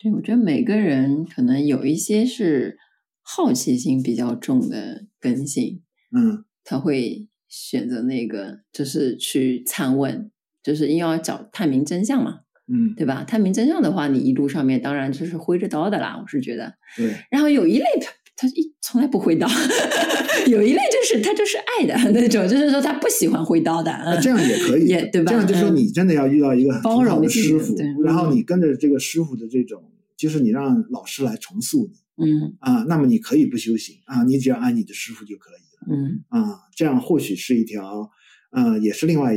[0.00, 2.76] 对，我觉得每个人可能有一些是
[3.22, 5.82] 好奇心比较重的根性，
[6.16, 10.30] 嗯，他会选择那个，就是去参问，
[10.62, 13.24] 就是因为要找探明真相嘛，嗯，对吧？
[13.24, 16.74] 探明真相的话，你一路上面当然就是挥着刀的啦，我是觉得。
[16.96, 17.14] 对。
[17.30, 19.48] 然后有一类他他一从来不挥刀，
[20.46, 23.90] 有一类就是他就是爱的那种，就是说他不喜欢挥刀的。
[23.90, 25.32] 嗯、啊，这样也可以，也对吧？
[25.32, 29.82] 这样就是说你真的要遇到一个很好的师傅，嗯、然后你跟着这个师傅的这种，
[30.16, 38.10] 就是你让老师来重塑你，嗯啊，那么你可以不修行啊，你只要爱你的师傅就可以了，嗯啊，这样或许是一条，
[38.50, 39.34] 呃，也是另外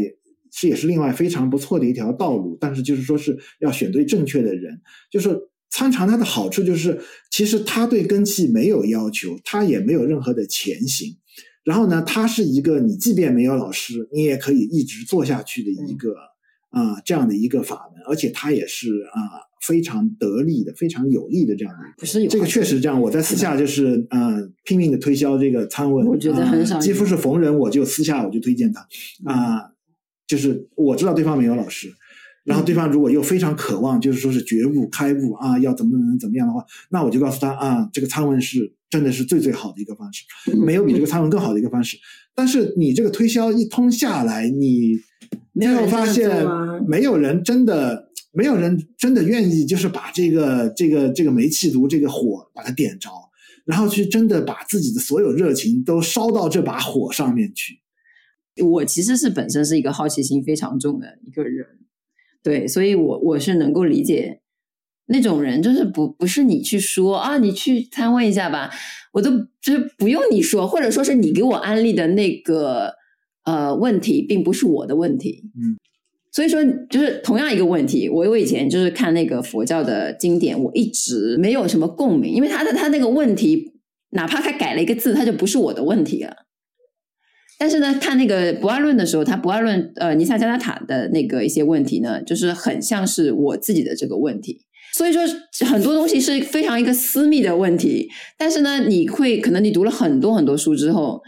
[0.52, 5.38] 是也是另外非常不错的一条道路，但是就是说是要选对正确的人，就是
[5.70, 7.00] 参禅它的好处就是，
[7.32, 11.18] 其实它对根器没有要求，它也没有任何的前行。
[11.64, 16.14] 然后呢，它是一个你即便没有老师，你也可以一直做下去的一个
[16.72, 21.80] 啊、这样的一个法门，而且它也是啊、呃、非常得力的、非常有力的这样的。
[21.98, 28.88] 不是有这个确实这样，我在私下就是呃拼命的推销这个参问，我觉得很少、呃，几乎是逢人我就私下我就推荐他
[29.26, 29.70] 啊、
[30.32, 31.94] 就是我知道对方没有老师，
[32.46, 40.24] 然后对方如果又非常渴望，就是说是觉悟开悟啊，要怎么怎么怎么样的话，那我就告诉他啊，这个参问是真的是最最好的一个方式，
[40.56, 41.98] 没有比这个参问更好的一个方式。
[42.34, 44.91] 但是你这个推销一通下来，你
[45.52, 46.46] 你有发现
[46.88, 53.10] 没有人真的没有人真的愿意，就是把这个这个这个煤气炉这个火把它点着，
[53.65, 57.82] 然后去真的把自己的所有热情都烧到这把火上面去。
[58.64, 61.66] 我其实是本身是一个好奇心非常重的一个人，
[62.44, 64.42] 对，所以我我是能够理解
[65.08, 68.70] 那种人，就是不不是你去说啊，你去参问一下吧，
[69.14, 72.94] 我都就是不用你说，或者说是你给我安利的那个
[73.46, 75.78] 呃问题，并不是我的问题，嗯，
[76.32, 83.74] 所以说就是同样一个问题，我我以前就是看那个佛教的经典，我一直没有什么共鸣，因为他的他那个问题，
[84.12, 86.36] 哪怕他改了一个字，他就不是我的问题了。
[87.62, 94.65] 但是呢，看那个不二论的时候，他不二论呃尼萨加纳塔的那个一些问题呢，就是很像是我自己的这个问题。
[94.95, 95.21] 所以说
[95.67, 98.10] 很多东西是非常一个私密的问题。
[98.36, 101.21] 但是呢，你会可能你读了很多很多书之后，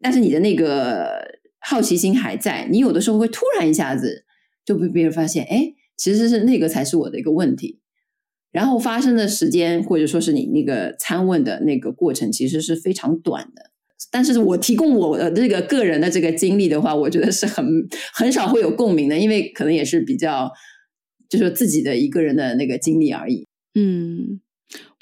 [0.00, 1.18] 但是你的那个
[1.58, 4.24] 好奇心还在，你有的时候会突然一下子
[4.64, 7.80] 就被别人发现，哎，其实是那个才是我的一个问题。
[8.52, 13.72] 然后发生的时间或者说是你那个参问的那个过程，其实是非常短的。
[14.10, 17.64] 但是我提供我的这个个人的这个经历的话，我觉得是很
[18.14, 20.50] 很少会有共鸣的，因为可能也是比较
[21.28, 23.46] 就是自己的一个人的那个经历而已。
[23.74, 24.40] 嗯，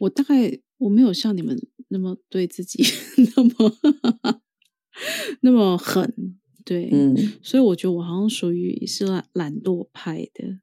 [0.00, 1.57] 我大概我没有像你们
[1.88, 2.85] 那么对自己
[3.37, 3.76] 那么
[5.40, 10.61] 那么狠，对，嗯，所以我觉得我好像属于是懒懒惰派的。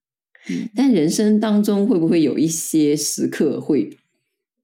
[0.50, 3.98] 嗯，但人生当中会不会有一些时刻会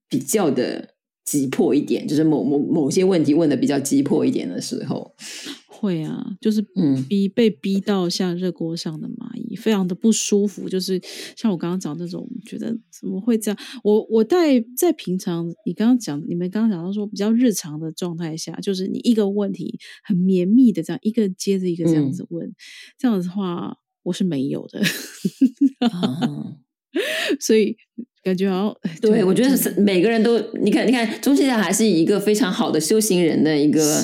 [0.10, 0.96] 比较的？
[1.28, 5.14] 急迫一点，就是某某某些问题问的比较急迫一点的时候，
[5.68, 10.70] 会啊，就是嗯，逼被逼到像热锅上的蚂蚁，非常的不舒服。
[10.70, 11.02] 就是
[11.36, 13.60] 像我刚刚讲那种，觉得怎么会这样？
[13.84, 22.56] 我我在在平常，你刚刚讲，你们刚刚讲到说比较日常的状态下，就是你一个问题很绵密的这样一个接着一个这样子问，嗯、
[22.98, 24.80] 这样子的话，我是没有的。
[25.90, 26.56] 啊、
[27.42, 27.76] 所以。
[28.28, 34.04] 感觉好像 对，我觉得是每个人都，你看，你看，钟先生还是一个非常好的修行人的一个，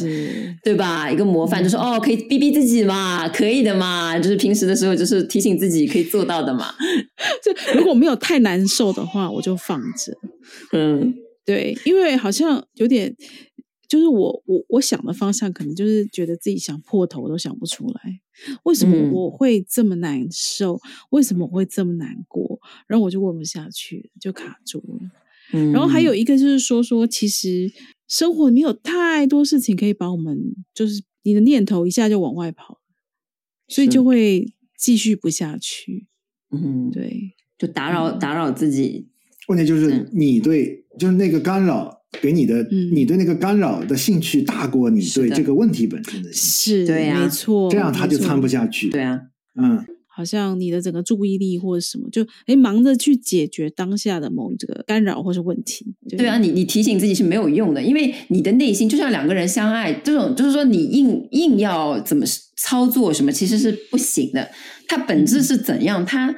[0.63, 1.11] 对吧？
[1.11, 6.73] 一个模范，就是哦，可以逼逼自己嘛，可以的嘛，就是平时的时候，就是提醒自己可以做到的嘛。
[7.43, 10.17] 就如果没有太难受的话，我就放着。
[10.71, 11.13] 嗯，
[11.45, 13.13] 对，因为好像有点。
[13.93, 18.19] 就是我我我想的方向，可能就是觉得自己想破头都想不出来，
[18.63, 20.73] 为什么我会这么难受？
[20.73, 22.59] 嗯、为什么我会这么难过？
[22.87, 25.11] 然后我就问不下去，就卡住了。
[25.53, 27.71] 嗯、然后还有一个就是说说，其实
[28.07, 32.81] 生活里面有太多事情可以把我们，就是你的念头一下就往外跑，
[33.67, 36.07] 所以就会继续不下去。
[36.49, 39.07] 嗯，对，就打扰打扰自己。
[39.49, 42.01] 问题就是你对，嗯、就是那个干扰。
[42.21, 49.19] 给你的，嗯、你对那个干扰的兴趣大过你对这个问题本身的兴趣，是，对呀、啊，没错，这样他就参不下去，对啊，
[49.59, 64.49] 嗯，好像你的整个注意力或者什么，就哎忙着去解决当下的某这个干扰或是问题，对，对啊，你你提醒自己是没有用的，因为你的内心就像两个人相爱，这种就是说你硬硬要怎么操作什么，其实是不行的，
[64.87, 66.33] 它本质是怎样，它。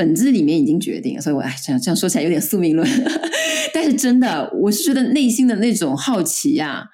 [0.00, 2.88] 本质里面已经决定了，所以我哎，这样这样说起来有点宿命论，
[3.74, 6.84] 但是真的，我是觉得内心的那种好奇呀、啊，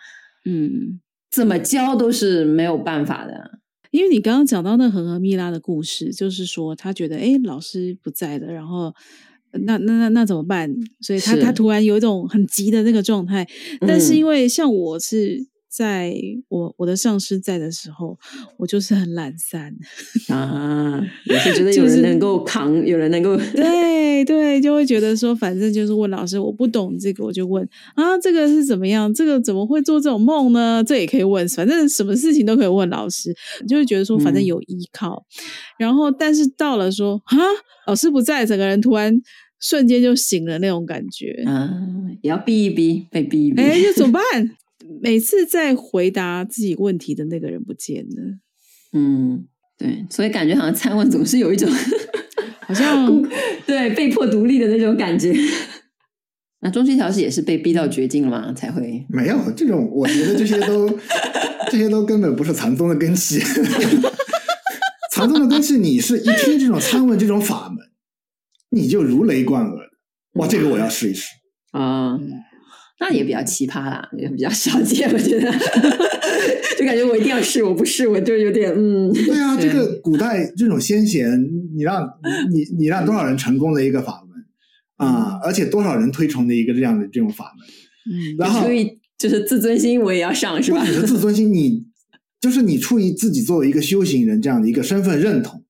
[0.45, 0.99] 嗯，
[1.31, 3.61] 怎么教都是没有办法的。
[3.93, 8.93] 因为你刚刚讲到那恒河蜜拉的故事，就是说他觉得哎，老师不在了，然后
[9.65, 10.75] 那那那那怎么办？
[11.01, 13.47] 所以他他突然有一种很急的那个状态，
[13.87, 15.47] 但是因为像我是。
[15.77, 16.15] 在
[16.49, 18.19] 我我的上司在的时候，
[18.57, 19.75] 我就是很懒散
[20.31, 27.63] 啊， 也是觉得有人能够扛，就是、有人能够对对，就会觉得说，反正就是问老师，我不懂这个，我就问
[27.95, 29.13] 啊，这个是怎么样？
[29.13, 30.83] 这个怎么会做这种梦呢？
[30.83, 33.35] 这也可以问，反正什么事情都可以问老师，
[33.69, 35.27] 就会觉得说，反正有依靠。
[35.37, 35.45] 嗯、
[35.81, 37.37] 然后，但是到了说啊，
[37.87, 39.15] 老师不在，整个人突然
[39.61, 41.71] 瞬间就醒了那种感觉啊，
[42.23, 44.23] 也要逼一逼，被逼一逼，哎，就怎么办？
[45.01, 48.39] 每次在回答自己问题的那个人不见了，
[48.93, 49.47] 嗯，
[49.79, 51.69] 对，所以感觉好像参问总是有一种
[52.61, 53.23] 好像
[53.67, 55.35] 对被迫独立的那种感觉。
[56.61, 58.53] 那中心调试也是被逼到绝境了吗？
[58.53, 59.89] 才会没有这种？
[59.93, 60.89] 我觉得这些都
[61.71, 63.39] 这些都根本不是禅宗的根器。
[65.13, 67.79] 禅宗的根器，你是一听这种参问这种法门，
[68.71, 69.91] 你就如雷贯耳。
[70.35, 71.27] 哇，这个我要试一试
[71.73, 72.19] 啊！
[72.99, 75.53] 那也比较奇葩啦，也比较少见，我觉得，
[76.79, 79.13] 就感觉我一定要试，我不试我就有点嗯。
[79.13, 81.31] 对啊， 这个古代这种先贤，
[81.77, 82.09] 你让
[82.51, 87.67] 你你让多少人成功的一个法门啊，而且多少人推崇的一个这样的这种法门，
[88.17, 90.83] 嗯，然后所以就是自尊心我也要上是吧？
[90.83, 91.85] 你的自尊心，你
[92.41, 95.63] 就是你出于自己作为一个修行人这样的一个身份认同，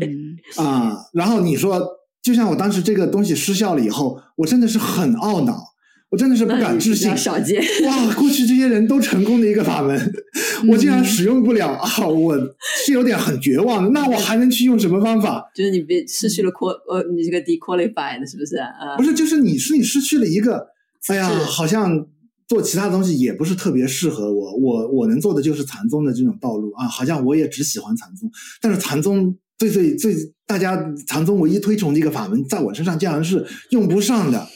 [0.00, 1.80] 嗯啊，然后你说，
[2.20, 5.69] 就像我当时这个东西失效了以后，我真的是很懊恼。
[6.10, 8.14] 我真的是不敢置信，少见哇！
[8.14, 9.96] 过去这些人都成功的一个法门，
[10.62, 12.06] 嗯、我竟然使用不了啊！
[12.08, 12.36] 我
[12.84, 13.90] 是有点很绝望的。
[13.90, 15.48] 那我还能去用什么方法？
[15.54, 18.96] 就是你别失去了 qual 呃，你这个 dequalified 是不是啊？
[18.96, 20.66] 不是，就是你是你失去了一个，
[21.06, 22.04] 哎呀，好像
[22.48, 24.56] 做其他东西也不是特别适合我。
[24.56, 28.28] 我我能做的就是禅宗的这种道路啊，好像我也只喜欢禅宗。
[28.60, 34.48] 但是禅宗最最最大家禅宗唯一推崇的一个法门，在我身上竟然是用不上的。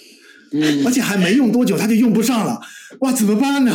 [0.55, 2.61] 嗯，而且还没用多久，他就用不上了，
[3.01, 3.73] 哇，怎么办呢？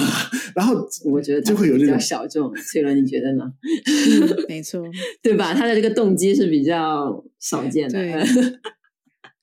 [0.55, 2.53] 然后我觉得就会有这种小众。
[2.55, 3.43] 翠伦，你觉得呢？
[3.85, 4.81] 嗯，没错，
[5.21, 5.53] 对吧？
[5.53, 7.99] 他的这个动机是比较少见的。
[7.99, 8.13] 对，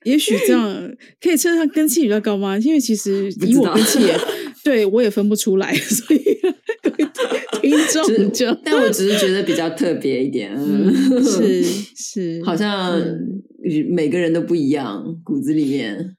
[0.11, 2.57] 也许这样可以称上根气比较高吗？
[2.59, 4.18] 因为其实以我根气也，
[4.64, 6.22] 对我也分不出来，所以
[6.82, 7.09] 各位
[7.61, 10.55] 听众就，但我只是觉得比较特别一点。
[10.57, 12.99] 嗯，是是，好像
[13.91, 16.16] 每个人都不一样，骨子里面。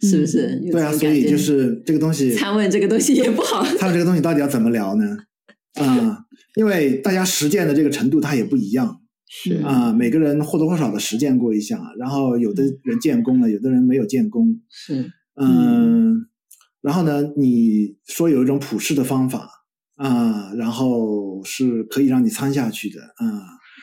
[0.00, 0.60] 是不是？
[0.72, 3.62] 对啊，所以就是这个东西，参问这个东西也不好。
[3.78, 5.04] 他们这个东西到底要怎么聊呢？
[5.80, 6.16] 啊、嗯，
[6.56, 16.26] 因为大家实践的这个程度它也不一样，是啊、嗯，每个人或多或少的实践过一下，然后有的人建功了，有的人没有建功，是嗯，
[16.80, 19.48] 然后呢，你说有一种普世的方法
[19.96, 23.26] 啊、嗯，然后是可以让你参下去的啊，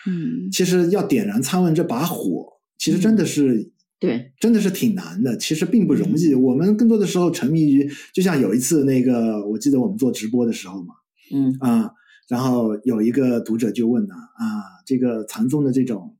[0.07, 3.71] 嗯，其实要点燃参问这把火，其实真的是。
[3.97, 6.35] 嗯对，真的是挺难的，其实并不容易。
[6.35, 10.93] 我们更多的时候沉迷于，就像有一次那个，我记得我们做直播的时候嘛，
[11.33, 11.91] 嗯啊，
[12.27, 16.15] 然后有一个读者就问呢，啊，这个禅宗的这种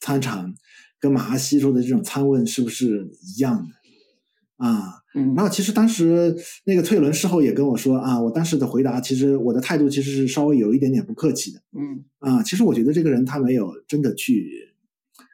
[0.00, 0.54] 参禅
[0.98, 4.66] 跟马哈西说的这种参问是不是一样的？
[4.66, 14.69] 啊，嗯，然后其实当时那个翠伦事后也跟我说啊，我当时的回答其实我的态度其实是稍微有一点点不客气的，嗯啊，其实我觉得这个人他没有真的去。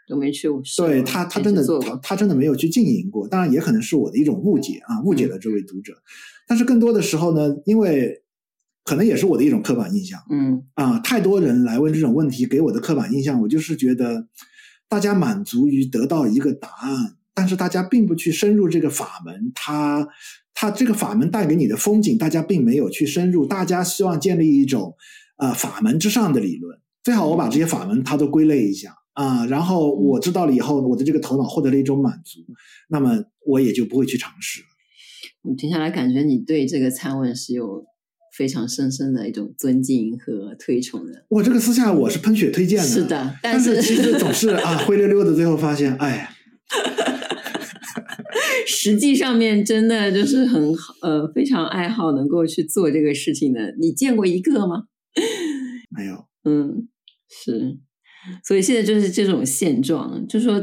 [0.06, 3.26] 都没去过，对他，他真的他他真的没有去经营过。
[3.26, 5.92] 当然，也可能是我的一种误解啊，误解了这位读者。
[5.92, 6.06] 嗯、
[6.46, 8.22] 但是更多的时候呢，因为
[8.84, 14.28] 可能也是我的一种刻板印象，嗯啊，太多人来问这种问题，给我的刻板印象，我就是觉得
[14.88, 20.06] 大家满足于得到一个答案，但是大家并不去深入这个法门，他
[20.54, 23.44] 他这个法门带给你的风景，大家并没有去深入。
[23.44, 24.94] 大家希望建立一种
[25.38, 28.94] 呃法门之上的理论，最好我把这些法门它都归类一下。
[29.16, 32.40] 啊，然后我知道了以后，我的这个头脑获得了一种满足，
[32.88, 34.66] 那么我也就不会去尝试了。
[35.42, 37.84] 我听下来感觉你对这个参问是有
[38.36, 41.24] 非常深深的一种尊敬和推崇的。
[41.30, 46.28] 我这个私下我是喷血推荐的，是的，但是，但是其实总是 啊灰溜溜的，最后发现，哎，
[48.68, 53.74] 实际上面真的就是很呃非常爱好能够去做这个事情的。
[53.80, 54.88] 你见过一个吗？
[55.88, 56.88] 没有，嗯，
[57.30, 57.78] 是。
[58.44, 60.62] 所以现在就是这种现状，就是说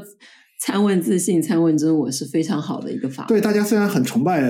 [0.61, 3.26] 参问自信、参问真我是非常好的一个法。
[3.28, 4.41] 对，大家虽然很崇拜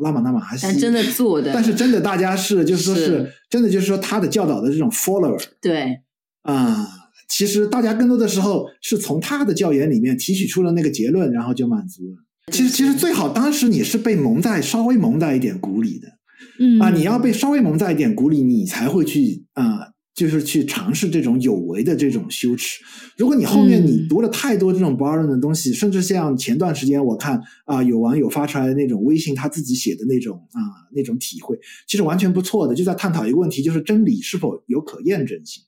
[0.00, 5.40] 拉玛那玛哈西，但真的做的，但是真的大家是就是说是，是真的就是说他的教导的这种 follower。
[5.60, 6.00] 对
[6.42, 6.88] 啊，
[7.28, 12.16] 其实大家更多的时候是从他的教研里面提取出了那个结论，然后就满足了。
[12.52, 16.08] 其实其实最好当时你是被蒙在稍微蒙在一点鼓里的，
[16.58, 19.89] 嗯啊，你要被稍微蒙在一点鼓里，你才会去啊。
[20.20, 22.82] 就是去尝试这种有为的这种羞耻。
[23.16, 30.60] 如果你后面你读了太多这种不二论的东西，嗯、甚至像前段时间我看啊，有网友发出来的那种微信，他自己写的那种啊
[30.92, 31.58] 那种体会，
[31.88, 35.62] 其实完全不错的，就在探讨一个问题，就是真理是否有可验证性。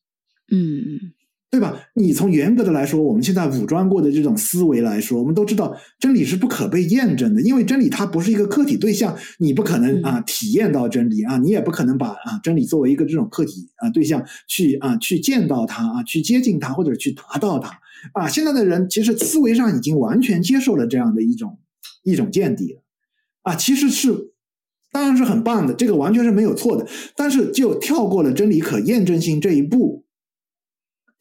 [0.50, 1.12] 嗯嗯。
[1.52, 1.78] 对吧？
[1.94, 17.78] 你从严格的来说，我们现在武装过的这种思维来说，我们都知道真理是不可被验证的，因为真理它不是一个客体对象，你不可能啊体验到真理啊，你也不可能把啊真理作为一个这种客体啊对象去啊去见到它啊，去接近它或者去达到它
[18.14, 18.26] 啊。
[18.26, 21.58] 现在的人其实思维上已经完全接受了这样的一种
[22.02, 22.82] 一种见地了
[23.42, 24.32] 啊，其实是
[24.90, 30.06] 当然是很棒的，这个完全是没有错的，但是就跳过了真理可验证性这一步。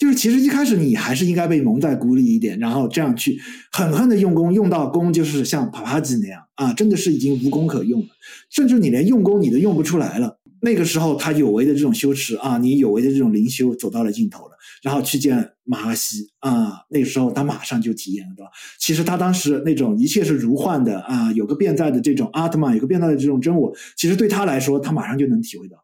[0.02, 3.39] 就是其实一开始你还是应该被蒙在鼓里一点，然后这样去
[3.72, 8.08] 狠狠的用功，用到功就是像帕帕吉那样啊，真的是已经无功可用了，
[8.49, 10.39] 甚至你连用功你都用不出来了。
[10.64, 18.49] 那个时候他有为的这种修持啊，你有为的这种灵修走到了尽头了，然后去见马哈希啊，那个时候他马上就体验了，对吧？
[18.80, 25.78] 其实他当时那种一切是如幻的啊，有个变在的这种阿特曼，有个变在的这种真我，其实对他来说，他马上就能体会到，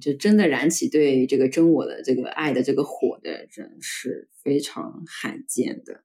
[0.00, 6.04] 就真的燃起对这个真我的这个爱的这个火的人是非常罕见的。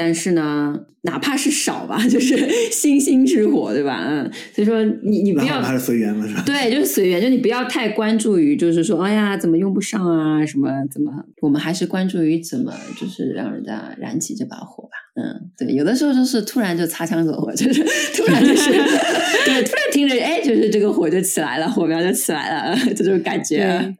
[0.00, 2.34] 但是呢，哪怕是少吧， 就是
[2.72, 4.02] 星星之火，对吧？
[4.08, 4.24] 嗯，
[4.54, 6.42] 所以说你你不要还是随缘了，是吧？
[6.46, 10.46] 对，就是随缘，就你不要太关注于，就是说，哎呀，怎么用不上啊？
[10.46, 11.12] 什么怎么？
[11.42, 14.90] 我们还是关注于怎么，就是让人家燃起这把火吧。
[15.20, 17.84] 嗯，对，有的时候就是突然就擦枪走火，就是
[18.16, 18.70] 突然就是
[19.44, 23.94] 对，突然听着，哎，就是这个火就起来了，火苗就起来了，这种感觉。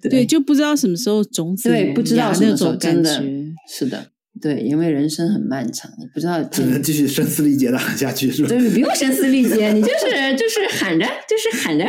[0.00, 3.22] 对，对，就不知道什么时候种子对，不知道什么时候真的
[3.68, 4.06] 是的。
[4.42, 8.48] 对，因为人生很漫长，你不知道只能继续声嘶力竭的喊下去，是吧？
[8.48, 10.06] 对，不用声嘶力竭，你就是
[10.36, 11.84] 就是喊着，就是喊着，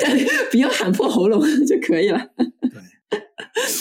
[0.00, 2.20] 对， 不要喊破喉咙就可以了。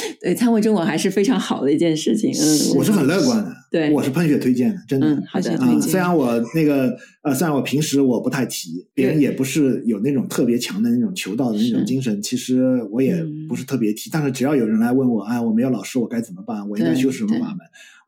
[0.22, 2.32] 对，参会中国还是非常好的一件事情。
[2.32, 3.56] 嗯，我是很乐观的。
[3.72, 5.08] 对，我是喷血推荐的，真的。
[5.08, 5.58] 嗯，好的。
[5.62, 14.10] 嗯，虽然我那个呃，虽然我平时我不太提，别人也不是有那种特别强的那种求道的那种精神，其实我也不是特别提。
[14.12, 16.68] 但是只要有人来问我，哎，我没有老师，我该怎么办？
[16.70, 17.58] 我应该修什么法门？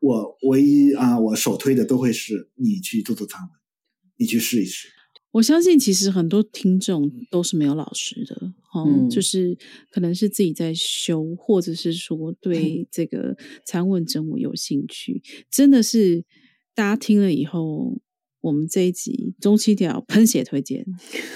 [0.00, 3.48] 我唯一啊，我首推的都会是你去做做参会，
[4.18, 4.88] 你去试一试。
[5.32, 9.56] 我相信其实很多听众都是没有老师的，哦、嗯，就是
[9.90, 16.24] 可能是自己在修，或者是说 对这个参问真我有兴趣，真的是
[16.74, 18.00] 大家听了以后，
[18.40, 20.86] 我们这一集中期条喷血推荐，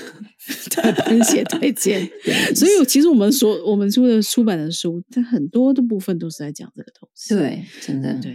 [0.71, 2.11] 对，喷血推荐。
[2.57, 8.35] 所以其实我们所我们出的出版的书，它很多的部分都是在讲这个东西，对，真的对。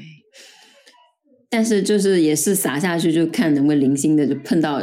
[1.49, 4.81] 但是就是也是撒下去，就看能不能零星的就碰到。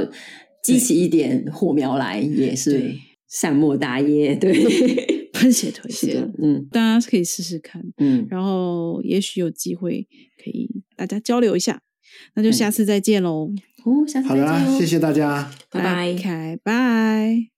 [0.60, 2.92] 激起一点火苗来也是
[3.28, 4.52] 善莫大焉，对，
[5.32, 10.06] 喷血推荐，嗯，大家可以试试看，嗯，然后也许有机会
[10.42, 11.82] 可以大家交流一下，
[12.34, 13.50] 那就下次再见喽，
[13.84, 17.57] 哦，下次再见，好的，谢谢大家，拜拜，开拜。